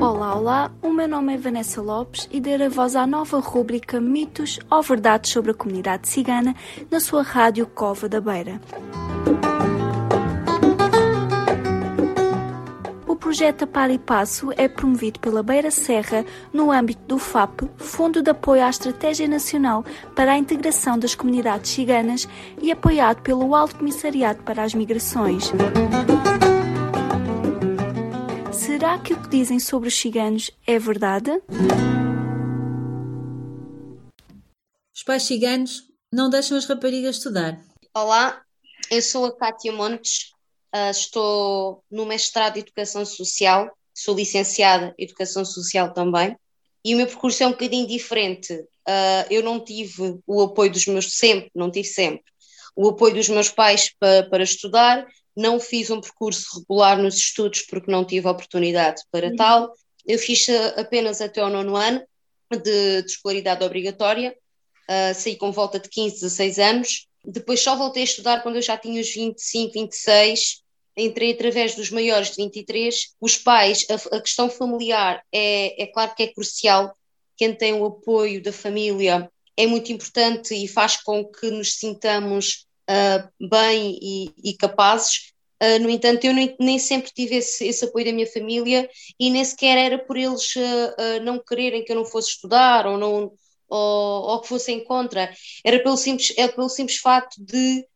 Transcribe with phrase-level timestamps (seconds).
[0.00, 4.58] Olá, olá, o meu nome é Vanessa Lopes e darei voz à nova rúbrica Mitos
[4.70, 6.54] ou Verdades sobre a Comunidade Cigana
[6.90, 8.60] na sua rádio Cova da Beira.
[13.34, 18.30] Projeto Par e Passo é promovido pela Beira Serra no âmbito do FAP, Fundo de
[18.30, 19.84] Apoio à Estratégia Nacional
[20.14, 22.28] para a Integração das Comunidades Ciganas
[22.62, 25.50] e apoiado pelo Alto Comissariado para as Migrações.
[28.52, 31.32] Será que o que dizem sobre os ciganos é verdade?
[34.94, 35.82] Os pais ciganos
[36.12, 37.60] não deixam as raparigas estudar.
[37.92, 38.40] Olá,
[38.92, 40.33] eu sou a Cátia Montes,
[40.74, 46.36] uh, estou no mestrado de Educação Social, sou licenciada em Educação Social também,
[46.84, 48.52] e o meu percurso é um bocadinho diferente.
[48.52, 52.24] Uh, eu não tive o apoio dos meus, sempre, não tive sempre,
[52.76, 55.06] o apoio dos meus pais para, para estudar,
[55.36, 59.36] não fiz um percurso regular nos estudos porque não tive oportunidade para uhum.
[59.36, 59.72] tal.
[60.06, 60.46] Eu fiz
[60.76, 62.02] apenas até ao nono ano
[62.50, 64.36] de, de escolaridade obrigatória,
[64.88, 67.08] uh, saí com volta de 15, 16 anos.
[67.24, 70.63] Depois só voltei a estudar quando eu já tinha os 25, 26.
[70.96, 73.14] Entrei através dos maiores de 23.
[73.20, 76.96] Os pais, a, a questão familiar é, é claro que é crucial.
[77.36, 82.66] Quem tem o apoio da família é muito importante e faz com que nos sintamos
[82.90, 85.32] uh, bem e, e capazes.
[85.62, 89.30] Uh, no entanto, eu nem, nem sempre tive esse, esse, apoio da minha família e
[89.30, 93.32] nem sequer era por eles uh, não quererem que eu não fosse estudar ou, não,
[93.68, 95.32] ou, ou que fossem contra,
[95.64, 97.86] era pelo simples, é pelo simples fato de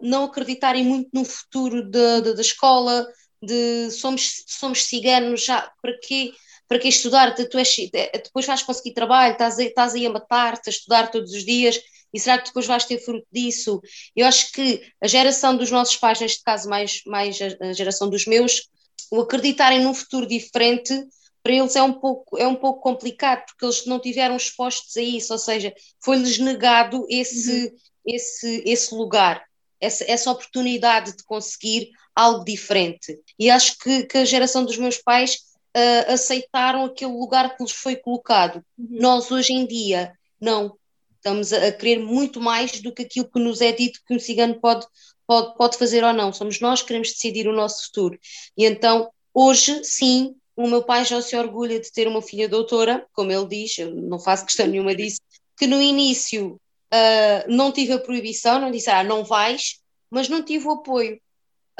[0.00, 3.06] não acreditarem muito no futuro da, da, da escola,
[3.42, 6.32] de somos, somos ciganos, já para quê?
[6.72, 7.34] para que estudar?
[7.34, 7.76] Tu és,
[8.24, 11.78] depois vais conseguir trabalho, estás, estás aí a matar-te, a estudar todos os dias,
[12.14, 13.78] e será que depois vais ter fruto disso?
[14.16, 18.24] Eu acho que a geração dos nossos pais, neste caso mais, mais a geração dos
[18.24, 18.68] meus,
[19.10, 20.98] o acreditarem num futuro diferente,
[21.42, 25.02] para eles é um pouco, é um pouco complicado, porque eles não tiveram expostos a
[25.02, 27.76] isso, ou seja, foi-lhes negado esse, uhum.
[28.06, 29.44] Esse, esse lugar,
[29.80, 33.18] essa, essa oportunidade de conseguir algo diferente.
[33.38, 35.38] E acho que, que a geração dos meus pais
[35.76, 38.64] uh, aceitaram aquele lugar que lhes foi colocado.
[38.78, 38.88] Uhum.
[38.90, 40.76] Nós, hoje em dia, não
[41.16, 44.60] estamos a, querer muito mais do que aquilo que nos é dito que um cigano
[44.60, 44.86] pode,
[45.26, 46.32] pode, pode fazer ou não.
[46.32, 48.18] Somos nós que queremos decidir o nosso futuro.
[48.56, 53.06] E então, hoje, sim, o meu pai já se orgulha de ter uma filha doutora,
[53.12, 55.20] como ele diz, eu não faço questão nenhuma disso,
[55.56, 56.60] que no início
[56.92, 59.80] uh, não tive a proibição, não disse, ah, não vais,
[60.10, 61.20] mas não tive o apoio.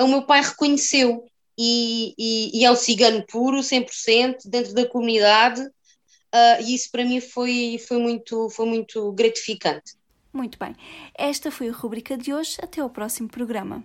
[0.00, 1.24] O meu pai reconheceu
[1.58, 7.04] e, e, e é um cigano puro, 100%, dentro da comunidade, uh, e isso para
[7.04, 9.94] mim foi, foi, muito, foi muito gratificante.
[10.32, 10.74] Muito bem.
[11.14, 12.56] Esta foi a rubrica de hoje.
[12.62, 13.84] Até ao próximo programa.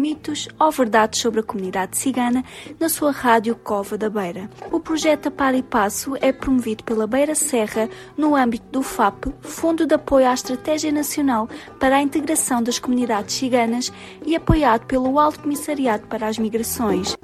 [0.00, 2.42] Mitos ou verdades sobre a comunidade cigana
[2.78, 4.48] na sua rádio Cova da Beira.
[4.72, 9.86] O projeto Par e Passo é promovido pela Beira Serra no âmbito do FAP, Fundo
[9.86, 13.92] de Apoio à Estratégia Nacional para a Integração das Comunidades Ciganas
[14.24, 17.16] e apoiado pelo Alto Comissariado para as Migrações.